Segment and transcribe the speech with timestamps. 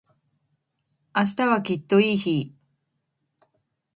[1.15, 2.55] 明日はきっといい日